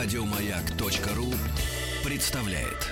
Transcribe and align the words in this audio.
Радиомаяк.ру 0.00 1.34
представляет. 2.04 2.86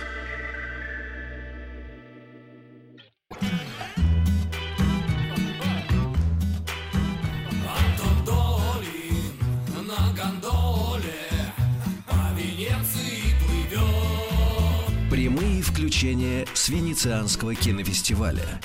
Прямые 15.08 15.62
включения 15.62 16.44
с 16.54 16.68
Венецианского 16.68 17.54
кинофестиваля. 17.54 18.60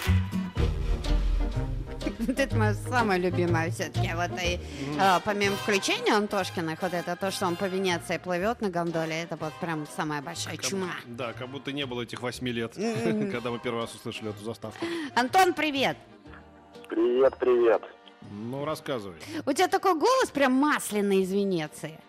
Вот 2.28 2.40
это 2.40 2.56
моя 2.56 2.74
самая 2.74 3.18
любимая 3.18 3.72
все-таки. 3.72 4.12
Вот 4.14 4.32
и 4.42 4.60
э, 5.00 5.20
помимо 5.26 5.56
включения 5.56 6.14
Антошкиных, 6.14 6.82
вот 6.82 6.94
это 6.94 7.16
то, 7.16 7.32
что 7.32 7.48
он 7.48 7.56
по 7.56 7.66
Венеции 7.66 8.18
плывет 8.18 8.62
на 8.62 8.70
гондоле, 8.70 9.24
это 9.24 9.38
вот 9.38 9.54
прям 9.60 9.88
самая 9.88 10.22
большая 10.22 10.58
чума. 10.58 10.92
Да, 11.08 11.34
как 11.34 11.50
будто 11.50 11.72
не 11.72 11.86
было 11.86 12.04
этих 12.04 12.22
восьми 12.22 12.52
лет, 12.52 12.74
когда 13.32 13.50
мы 13.50 13.60
первый 13.60 13.82
раз 13.82 13.96
услышали 13.96 14.30
эту 14.30 14.44
заставку. 14.44 14.86
Антон, 15.16 15.54
привет! 15.54 15.98
Привет, 16.90 17.34
привет. 17.40 17.82
Ну, 18.30 18.66
рассказывай. 18.66 19.16
У 19.46 19.54
тебя 19.54 19.68
такой 19.68 19.96
голос 19.96 20.30
прям 20.30 20.54
масляный 20.54 21.22
из 21.22 21.32
Венеции. 21.32 22.00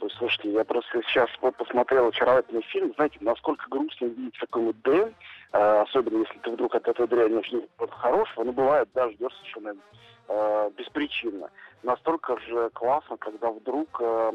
Ой, 0.00 0.10
слушайте, 0.16 0.52
я 0.52 0.64
просто 0.64 1.02
сейчас 1.08 1.28
вот 1.40 1.56
посмотрел 1.56 2.08
очаровательный 2.08 2.62
фильм. 2.62 2.92
Знаете, 2.94 3.18
насколько 3.20 3.68
грустно 3.68 4.06
видеть 4.06 4.36
вот 4.52 4.80
Дэн, 4.82 5.14
э, 5.52 5.80
особенно 5.80 6.18
если 6.18 6.38
ты 6.38 6.50
вдруг 6.50 6.74
от 6.76 6.86
этой 6.86 7.08
дряни 7.08 7.42
ждешь 7.42 7.64
чего-то 7.76 7.92
хорошего, 7.94 8.44
ну, 8.44 8.52
бывает, 8.52 8.88
да, 8.94 9.10
ждешь 9.10 9.34
совершенно 9.38 9.74
э, 10.28 10.70
беспричинно. 10.76 11.50
Настолько 11.82 12.38
же 12.40 12.70
классно, 12.74 13.16
когда 13.16 13.50
вдруг 13.50 14.00
э, 14.00 14.32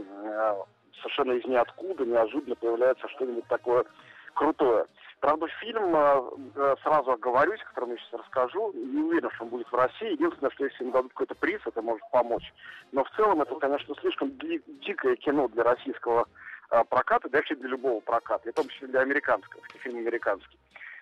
совершенно 1.02 1.32
из 1.32 1.46
ниоткуда 1.46 2.06
неожиданно 2.06 2.56
появляется 2.56 3.08
что-нибудь 3.10 3.48
такое 3.48 3.86
крутое. 4.34 4.86
Правда, 5.24 5.48
фильм, 5.62 5.96
э, 5.96 6.22
э, 6.54 6.76
сразу 6.84 7.12
оговорюсь, 7.12 7.62
о 7.62 7.66
котором 7.68 7.92
я 7.92 7.98
сейчас 7.98 8.20
расскажу, 8.20 8.74
не 8.74 9.04
уверен, 9.04 9.32
что 9.32 9.46
он 9.46 9.52
будет 9.52 9.72
в 9.72 9.74
России. 9.74 10.12
Единственное, 10.12 10.52
что 10.52 10.66
если 10.66 10.84
им 10.84 10.92
дадут 10.92 11.14
какой-то 11.14 11.34
приз, 11.36 11.62
это 11.66 11.82
может 11.82 12.04
помочь. 12.12 12.54
Но 12.92 13.06
в 13.06 13.12
целом 13.12 13.42
это, 13.42 13.56
конечно, 13.56 13.96
слишком 14.02 14.38
ди- 14.38 14.62
дикое 14.86 15.16
кино 15.16 15.48
для 15.48 15.64
российского 15.64 16.28
э, 16.72 16.84
проката, 16.90 17.30
да 17.30 17.38
вообще 17.38 17.56
для 17.56 17.70
любого 17.70 18.02
проката, 18.02 18.50
и 18.50 18.52
в 18.52 18.56
том 18.56 18.68
числе 18.68 18.90
для 18.90 19.00
американского, 19.00 19.64
фильм 19.80 20.00
американский. 20.00 20.60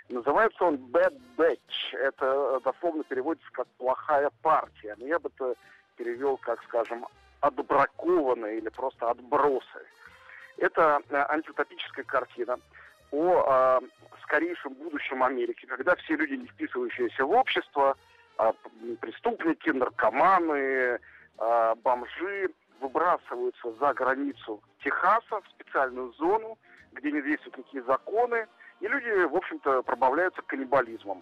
Называется 0.10 0.66
он 0.66 0.76
Bad 0.76 1.20
Batch. 1.36 1.98
Это 1.98 2.60
дословно 2.64 3.04
переводится 3.04 3.52
как 3.54 3.68
«плохая 3.80 4.30
партия». 4.44 4.96
Но 5.00 5.08
я 5.08 5.18
бы 5.18 5.32
это 5.36 5.56
перевел 5.98 6.38
как, 6.38 6.62
скажем, 6.66 7.08
«отбракованные» 7.40 8.60
или 8.60 8.70
просто 8.70 9.10
«отбросы». 9.10 9.82
Это 10.58 11.02
антиутопическая 11.10 12.06
картина 12.06 12.60
о 13.12 13.80
э, 13.82 13.88
скорейшем 14.24 14.74
будущем 14.74 15.24
Америки, 15.24 15.66
когда 15.66 15.96
все 15.98 16.16
люди, 16.16 16.34
не 16.34 16.48
вписывающиеся 16.48 17.26
в 17.26 17.32
общество, 17.32 17.98
а, 18.38 18.54
преступники, 19.02 19.70
наркоманы, 19.70 21.00
а, 21.38 21.76
бомжи, 21.76 22.50
выбрасываются 22.80 23.74
за 23.74 23.94
границу 23.94 24.62
Техаса 24.84 25.42
в 25.42 25.48
специальную 25.50 26.14
зону, 26.14 26.58
где 26.94 27.12
не 27.12 27.22
действуют 27.22 27.58
никакие 27.58 27.84
законы, 27.84 28.48
и 28.80 28.88
люди, 28.88 29.26
в 29.26 29.36
общем-то, 29.36 29.84
пробавляются 29.84 30.42
каннибализмом. 30.42 31.22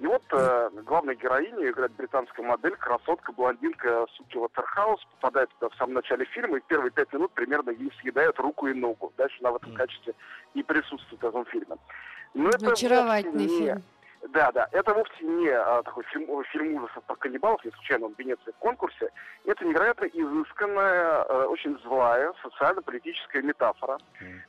И 0.00 0.06
вот 0.06 0.22
э, 0.32 0.70
главная 0.86 1.14
героиня 1.14 1.68
играет 1.68 1.92
британская 1.92 2.42
модель, 2.42 2.74
красотка, 2.76 3.32
блондинка 3.32 4.06
Суки 4.16 4.38
Ватерхаус, 4.38 5.04
попадает 5.20 5.50
туда 5.58 5.68
в 5.68 5.76
самом 5.76 5.92
начале 5.94 6.24
фильма, 6.24 6.56
и 6.56 6.60
в 6.60 6.64
первые 6.64 6.90
пять 6.90 7.12
минут 7.12 7.32
примерно 7.32 7.68
ей 7.68 7.92
съедают 8.00 8.38
руку 8.38 8.66
и 8.66 8.72
ногу. 8.72 9.12
Дальше 9.18 9.36
она 9.40 9.52
в 9.52 9.56
этом 9.56 9.74
качестве 9.74 10.14
и 10.54 10.62
присутствует 10.62 11.20
в 11.22 11.26
этом 11.26 11.44
фильме. 11.44 11.76
Но 12.32 12.48
это 12.48 12.72
Очаровательный 12.72 13.44
не- 13.44 13.58
фильм. 13.58 13.82
Да, 14.28 14.52
да, 14.52 14.68
это 14.72 14.92
вовсе 14.92 15.24
не 15.24 15.48
а, 15.48 15.82
такой 15.82 16.04
фильм, 16.04 16.44
фильм 16.44 16.74
ужасов 16.74 17.02
про 17.04 17.16
каннибалов, 17.16 17.64
не 17.64 17.70
случайно 17.70 18.06
он 18.06 18.14
в 18.14 18.18
Венеции 18.18 18.50
в 18.50 18.58
конкурсе. 18.58 19.10
Это 19.46 19.64
невероятно 19.64 20.04
изысканная, 20.04 21.24
э, 21.24 21.44
очень 21.46 21.78
злая 21.80 22.32
социально-политическая 22.42 23.42
метафора. 23.42 23.98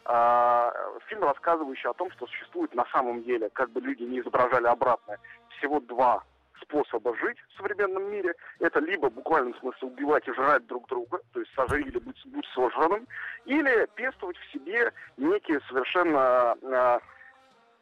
А, 0.05 0.73
фильм, 1.07 1.23
рассказывающий 1.23 1.89
о 1.89 1.93
том, 1.93 2.11
что 2.11 2.27
существует 2.27 2.75
на 2.75 2.85
самом 2.91 3.23
деле, 3.23 3.49
как 3.53 3.71
бы 3.71 3.79
люди 3.79 4.03
не 4.03 4.19
изображали 4.19 4.67
обратное, 4.67 5.19
всего 5.57 5.79
два 5.79 6.21
способа 6.61 7.15
жить 7.15 7.37
в 7.49 7.57
современном 7.57 8.11
мире. 8.11 8.33
Это 8.59 8.79
либо 8.79 9.09
в 9.09 9.13
буквальном 9.13 9.55
смысле 9.55 9.87
убивать 9.87 10.27
и 10.27 10.33
жрать 10.33 10.65
друг 10.67 10.87
друга, 10.89 11.19
то 11.33 11.39
есть 11.39 11.51
сожри 11.55 11.83
или 11.83 11.97
будь, 11.97 12.21
будь 12.25 12.45
сожранным, 12.53 13.07
или 13.45 13.87
пестовать 13.95 14.37
в 14.37 14.51
себе 14.51 14.91
некие 15.17 15.59
совершенно 15.69 16.55
э, 16.61 16.99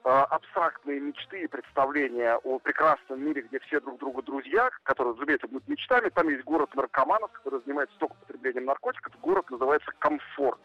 абстрактные 0.03 0.99
мечты 0.99 1.41
и 1.41 1.47
представления 1.47 2.35
о 2.43 2.59
прекрасном 2.59 3.23
мире, 3.23 3.41
где 3.41 3.59
все 3.59 3.79
друг 3.79 3.99
другу 3.99 4.21
друзья, 4.21 4.69
которые, 4.83 5.13
разумеется, 5.13 5.47
будут 5.47 5.67
мечтами. 5.67 6.09
Там 6.09 6.29
есть 6.29 6.43
город 6.43 6.73
наркоманов, 6.75 7.31
который 7.31 7.61
занимается 7.65 7.95
только 7.99 8.15
потреблением 8.15 8.65
наркотиков. 8.65 9.13
Город 9.21 9.49
называется 9.49 9.91
Комфорт. 9.99 10.61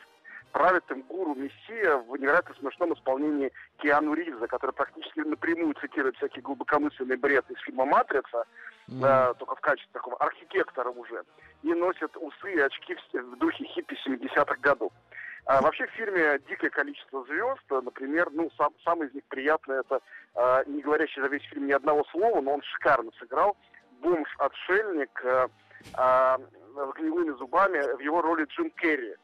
Правит 0.53 0.89
им 0.89 1.03
гуру 1.03 1.35
Мессия 1.35 1.97
в 1.97 2.17
невероятно 2.17 2.55
смешном 2.55 2.95
исполнении 2.95 3.51
Киану 3.79 4.15
Ривза, 4.15 4.47
который 4.47 4.71
практически 4.71 5.19
напрямую 5.19 5.75
цитирует 5.81 6.17
всякий 6.17 6.41
глубокомысленный 6.43 7.17
бред 7.17 7.45
из 7.51 7.59
фильма 7.63 7.85
«Матрица», 7.85 8.45
э, 8.87 9.35
только 9.37 9.57
в 9.57 9.61
качестве 9.61 9.91
такого 9.93 10.17
архитектора 10.19 10.91
уже, 10.91 11.25
и 11.65 11.75
носит 11.75 12.17
усы 12.17 12.55
и 12.55 12.61
очки 12.61 12.95
в, 12.95 13.19
в 13.19 13.39
духе 13.39 13.65
хиппи 13.65 13.99
70-х 14.07 14.57
годов. 14.61 14.93
А 15.47 15.61
вообще 15.61 15.87
в 15.87 15.91
фильме 15.91 16.39
дикое 16.49 16.71
количество 16.71 17.23
звезд, 17.25 17.63
например, 17.71 18.31
ну, 18.33 18.51
сам, 18.57 18.73
самый 18.83 19.09
из 19.09 19.15
них 19.15 19.25
приятный, 19.25 19.81
это 19.81 20.01
э, 20.35 20.65
не 20.67 20.81
говорящий 20.81 21.21
за 21.21 21.29
весь 21.29 21.43
фильм 21.43 21.67
ни 21.67 21.73
одного 21.73 22.05
слова, 22.05 22.41
но 22.41 22.55
он 22.55 22.63
шикарно 22.63 23.11
сыграл, 23.19 23.55
бомж-отшельник 24.01 25.21
э, 25.23 25.49
э, 25.99 26.39
с 26.39 26.93
гнилыми 26.97 27.37
зубами 27.37 27.95
в 27.97 28.01
его 28.01 28.23
роли 28.23 28.45
Джим 28.47 28.71
Керри. 28.71 29.17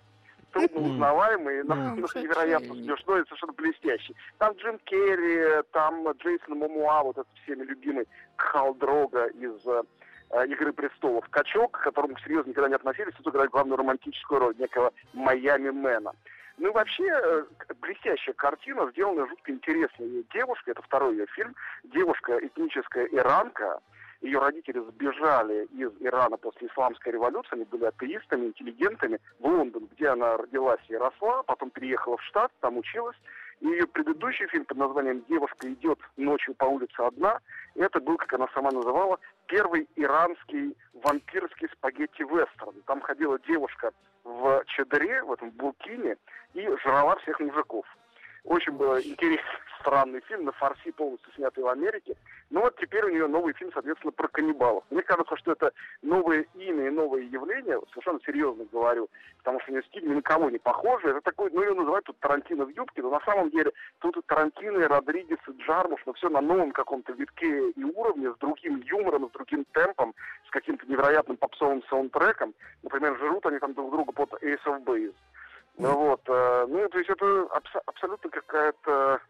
Трудно 0.52 0.80
узнаваемый, 0.80 1.62
но, 1.62 1.74
но 1.74 2.06
невероятно 2.14 2.74
смешной 2.74 3.22
и 3.22 3.24
совершенно 3.24 3.52
блестящий. 3.54 4.14
Там 4.38 4.52
Джим 4.54 4.78
Керри, 4.84 5.62
там 5.72 6.10
Джейсон 6.12 6.58
Момуа, 6.58 7.02
вот 7.02 7.16
этот 7.16 7.32
всеми 7.44 7.62
любимый 7.62 8.06
Хал 8.36 8.74
Дрога 8.74 9.26
из 9.28 9.66
э, 9.66 9.82
«Игры 10.48 10.72
престолов». 10.72 11.28
Качок, 11.30 11.72
к 11.72 11.82
которому 11.82 12.18
серьезно 12.18 12.50
никогда 12.50 12.68
не 12.68 12.76
относились, 12.76 13.14
тут 13.14 13.28
играет 13.28 13.50
главную 13.50 13.76
романтическую 13.78 14.40
роль 14.40 14.54
некого 14.58 14.92
Майами 15.12 15.70
Мэна. 15.70 16.12
Ну 16.58 16.68
и 16.68 16.72
вообще, 16.72 17.04
э, 17.08 17.44
блестящая 17.80 18.34
картина, 18.34 18.90
сделанная 18.90 19.26
жутко 19.26 19.50
интересной 19.50 20.26
девушкой, 20.32 20.70
это 20.70 20.82
второй 20.82 21.16
ее 21.16 21.26
фильм, 21.28 21.56
девушка 21.84 22.38
этническая 22.38 23.06
иранка, 23.06 23.80
ее 24.20 24.38
родители 24.38 24.80
сбежали 24.80 25.64
из 25.72 25.90
Ирана 26.00 26.36
после 26.36 26.68
исламской 26.68 27.12
революции, 27.12 27.54
они 27.54 27.64
были 27.64 27.84
атеистами, 27.84 28.48
интеллигентами, 28.48 29.18
в 29.38 29.46
Лондон, 29.46 29.88
где 29.92 30.08
она 30.08 30.36
родилась 30.36 30.84
и 30.88 30.96
росла, 30.96 31.42
потом 31.44 31.70
переехала 31.70 32.18
в 32.18 32.22
Штат, 32.24 32.52
там 32.60 32.76
училась. 32.76 33.16
Ее 33.60 33.86
предыдущий 33.86 34.46
фильм 34.48 34.64
под 34.64 34.78
названием 34.78 35.22
«Девушка 35.28 35.70
идет 35.70 35.98
ночью 36.16 36.54
по 36.54 36.64
улице 36.64 36.98
одна», 37.00 37.40
это 37.74 38.00
был, 38.00 38.16
как 38.16 38.32
она 38.32 38.48
сама 38.54 38.70
называла, 38.70 39.18
первый 39.46 39.86
иранский 39.96 40.74
вампирский 40.94 41.68
спагетти-вестерн. 41.74 42.82
Там 42.86 43.00
ходила 43.02 43.38
девушка 43.40 43.92
в 44.24 44.64
чадре, 44.66 45.22
в 45.22 45.32
этом 45.32 45.50
буркине, 45.50 46.16
и 46.54 46.68
жрала 46.82 47.16
всех 47.16 47.38
мужиков. 47.40 47.86
Очень 48.44 48.72
был 48.72 48.98
интересный, 48.98 49.60
странный 49.80 50.20
фильм, 50.20 50.44
на 50.44 50.52
фарси 50.52 50.90
полностью 50.92 51.32
снятый 51.34 51.62
в 51.64 51.68
Америке. 51.68 52.16
Ну 52.50 52.60
вот 52.60 52.76
теперь 52.76 53.04
у 53.04 53.10
нее 53.10 53.26
новый 53.26 53.54
фильм, 53.54 53.70
соответственно, 53.72 54.12
про 54.12 54.28
каннибалов. 54.28 54.84
Мне 54.90 55.02
кажется, 55.02 55.36
что 55.36 55.52
это 55.52 55.72
новое 56.02 56.46
имя 56.54 56.86
и 56.86 56.90
новое 56.90 57.22
явление, 57.22 57.80
совершенно 57.90 58.20
серьезно 58.24 58.64
говорю, 58.72 59.08
потому 59.38 59.60
что 59.60 59.70
у 59.70 59.74
нее 59.74 59.84
стиль 59.84 60.08
ни 60.08 60.14
на 60.14 60.22
кого 60.22 60.50
не 60.50 60.58
похожий. 60.58 61.10
Это 61.10 61.20
такой, 61.20 61.50
ну 61.50 61.62
ее 61.62 61.74
называют 61.74 62.04
тут 62.06 62.18
Тарантино 62.18 62.64
в 62.64 62.70
юбке, 62.70 63.02
но 63.02 63.10
на 63.10 63.20
самом 63.20 63.50
деле 63.50 63.72
тут 64.00 64.16
и 64.16 64.22
Тарантино, 64.22 64.78
и 64.78 64.86
Родригес, 64.86 65.38
и 65.48 65.62
Джармуш, 65.62 66.00
но 66.06 66.12
все 66.14 66.28
на 66.28 66.40
новом 66.40 66.72
каком-то 66.72 67.12
витке 67.12 67.70
и 67.70 67.84
уровне, 67.84 68.32
с 68.32 68.38
другим 68.38 68.82
юмором, 68.86 69.28
с 69.28 69.32
другим 69.32 69.64
темпом, 69.72 70.14
с 70.46 70.50
каким-то 70.50 70.86
невероятным 70.86 71.36
попсовым 71.36 71.82
саундтреком. 71.88 72.54
Например, 72.82 73.16
жрут 73.18 73.46
они 73.46 73.58
там 73.58 73.74
друг 73.74 73.90
друга 73.90 74.12
под 74.12 74.32
Ace 74.42 74.64
of 74.64 74.82
Base. 74.84 75.14
Ну 76.70 76.88
то 76.88 76.98
есть 76.98 77.10
это 77.10 77.24
абсо- 77.50 77.82
абсолютно 77.86 78.30
какая-то 78.30 79.20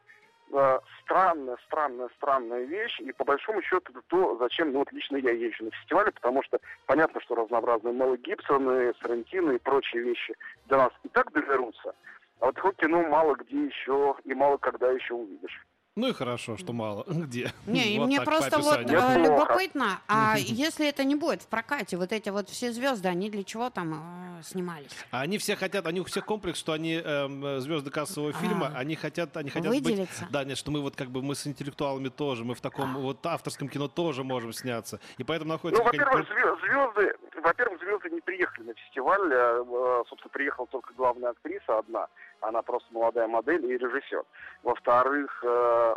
э, 0.53 0.79
странная, 1.03 1.57
странная, 1.65 2.11
странная 2.17 2.65
вещь, 2.65 3.01
и 3.01 3.13
по 3.13 3.25
большому 3.25 3.63
счету 3.63 3.93
это 3.93 4.03
то, 4.09 4.37
зачем, 4.39 4.73
ну 4.73 4.81
вот 4.81 4.93
лично 4.93 5.17
я 5.17 5.31
езжу 5.31 5.65
на 5.65 5.71
фестивале, 5.71 6.13
потому 6.13 6.43
что 6.43 6.59
понятно, 6.85 7.19
что 7.23 7.37
разнообразные 7.37 7.95
Мэлы 7.95 8.19
Гибсоны, 8.19 8.93
Сарантино 9.01 9.53
и 9.53 9.59
прочие 9.59 10.03
вещи 10.03 10.35
до 10.67 10.77
нас 10.77 10.93
и 11.03 11.09
так 11.09 11.33
доберутся, 11.33 11.95
а 12.41 12.47
вот 12.47 12.57
такое 12.57 12.73
кино 12.73 13.03
мало 13.09 13.35
где 13.37 13.65
еще 13.65 14.15
и 14.25 14.35
мало 14.35 14.59
когда 14.59 14.91
еще 14.91 15.15
увидишь. 15.15 15.67
Ну 15.97 16.09
и 16.09 16.13
хорошо, 16.13 16.57
что 16.57 16.73
мало. 16.73 17.05
Где? 17.09 17.51
Не, 17.67 17.95
и 17.95 17.99
Вот 17.99 18.07
мне 18.07 18.21
просто 18.21 18.59
вот 18.61 18.81
э, 18.81 18.85
Неплохо. 18.85 19.19
любопытно, 19.19 20.01
а 20.09 20.37
если 20.39 20.87
это 20.87 21.05
не 21.05 21.15
будет 21.15 21.43
в 21.43 21.47
прокате, 21.49 21.97
вот 21.97 22.13
эти 22.13 22.29
вот 22.29 22.49
все 22.51 22.71
звезды, 22.71 23.09
они 23.09 23.29
для 23.31 23.45
чего 23.45 23.71
там 23.71 23.95
э, 23.95 24.30
снимались? 24.43 24.91
А 25.11 25.21
Они 25.21 25.39
все 25.39 25.57
хотят, 25.57 25.87
они 25.87 26.01
у 26.01 26.05
всех 26.05 26.25
комплекс, 26.25 26.59
что 26.59 26.73
они 26.73 26.95
эм, 26.95 27.61
звезды 27.61 27.91
кассового 27.91 28.33
фильма, 28.33 28.73
А. 28.75 28.79
они 28.79 28.95
хотят, 28.97 29.37
они 29.37 29.51
хотят 29.51 29.69
Выделиться? 29.69 30.23
быть, 30.23 30.31
да, 30.33 30.45
нет, 30.45 30.57
что 30.59 30.71
мы 30.71 30.81
вот 30.81 30.97
как 30.97 31.11
бы 31.11 31.23
мы 31.23 31.35
с 31.35 31.47
интеллектуалами 31.47 32.09
тоже, 32.09 32.45
мы 32.45 32.55
в 32.55 32.61
таком 32.61 32.95
вот 32.95 33.25
авторском 33.27 33.69
кино 33.69 33.89
тоже 33.89 34.25
можем 34.25 34.53
сняться, 34.53 35.01
и 35.19 35.25
поэтому 35.25 35.51
находится 35.53 35.83
Ну, 35.83 35.87
во-первых, 35.87 36.27
звезды, 36.61 37.17
во-первых, 37.41 37.81
звезды 37.81 38.11
не 38.11 38.21
приехали 38.21 38.67
на 38.67 38.75
фестиваль. 38.75 39.33
э, 39.33 39.65
э, 39.67 40.03
Собственно, 40.09 40.31
приехала 40.33 40.67
только 40.69 40.93
главная 40.95 41.31
актриса 41.31 41.79
одна. 41.79 42.09
Она 42.41 42.63
просто 42.63 42.89
молодая 42.93 43.27
модель 43.29 43.65
и 43.67 43.77
режиссер. 43.77 44.23
Во-вторых, 44.63 45.45
э, 45.45 45.95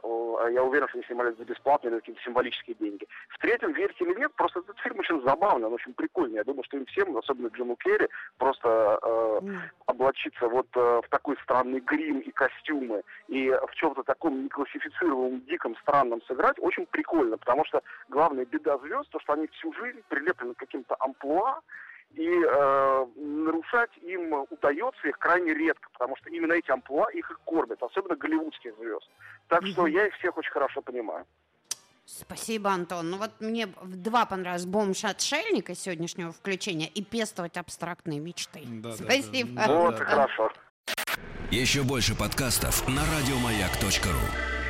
я 0.51 0.63
уверен, 0.63 0.88
что 0.90 0.98
они 0.98 1.07
снимались 1.07 1.38
за 1.38 1.45
бесплатно 1.45 1.88
или 1.90 2.00
какие-то 2.00 2.22
символические 2.22 2.75
деньги. 2.75 3.07
В-третьем, 3.30 3.74
верьте 3.74 4.04
или 4.04 4.19
нет, 4.19 4.34
просто 4.36 4.60
этот 4.60 4.78
фильм 4.80 5.00
очень 5.00 5.22
забавный, 5.24 5.68
он 5.68 5.74
очень 5.74 5.94
прикольный. 5.94 6.36
Я 6.38 6.44
думаю, 6.44 6.63
что 6.63 6.78
им 6.78 6.86
всем, 6.86 7.16
особенно 7.18 7.48
Джиму 7.48 7.75
Керри, 7.78 8.07
просто 8.38 9.00
э, 9.01 9.42
облачиться 9.86 10.48
вот 10.48 10.68
э, 10.75 11.01
в 11.04 11.10
такой 11.10 11.38
странный 11.44 11.80
грим 11.80 12.19
и 12.19 12.31
костюмы 12.31 13.04
и 13.28 13.50
в 13.50 13.75
чем-то 13.75 14.04
таком 14.04 14.44
неклассифицируемом, 14.46 15.42
диком, 15.42 15.75
странном 15.78 16.22
сыграть 16.24 16.60
очень 16.60 16.86
прикольно, 16.88 17.38
потому 17.38 17.66
что 17.66 17.81
главная 18.10 18.46
беда 18.46 18.78
звезд, 18.80 19.10
то, 19.10 19.19
что 19.19 19.34
они 19.34 19.48
всю 19.48 19.74
жизнь 19.74 20.01
прилеплены 20.10 20.54
к 20.54 20.57
каким-то 20.60 20.96
амплуа, 21.00 21.32
и 22.12 22.30
э, 22.30 23.06
нарушать 23.15 23.89
им 24.01 24.45
удается 24.50 25.07
их 25.07 25.18
крайне 25.18 25.53
редко, 25.53 25.89
потому 25.94 26.15
что 26.18 26.30
именно 26.30 26.53
эти 26.53 26.69
амплуа 26.69 27.09
их 27.12 27.30
и 27.31 27.33
кормят, 27.44 27.81
особенно 27.81 28.15
голливудских 28.15 28.75
звезд. 28.77 29.09
Так 29.47 29.65
что 29.65 29.88
я 29.88 30.07
их 30.07 30.13
всех 30.15 30.38
очень 30.38 30.51
хорошо 30.51 30.81
понимаю. 30.81 31.25
Спасибо, 32.06 32.71
Антон. 32.71 33.12
Ну 33.12 33.18
вот 33.18 33.31
мне 33.39 33.68
в 33.81 33.95
два 33.95 34.25
понравилось 34.25 34.65
«Бомж-отшельник» 34.65 35.69
из 35.69 35.80
сегодняшнего 35.80 36.31
включения 36.31 36.88
и 36.88 37.03
«Пестовать 37.03 37.57
абстрактные 37.57 38.19
мечты». 38.19 38.62
Да. 38.65 38.91
Спасибо. 38.94 39.50
Да, 39.56 39.68
вот 39.68 39.91
да, 39.91 39.97
и 39.97 40.00
да. 40.00 40.06
хорошо. 40.06 40.51
Еще 41.50 41.83
больше 41.83 42.18
подкастов 42.18 42.88
на 42.88 43.01
радиомаяк.ру. 43.01 44.62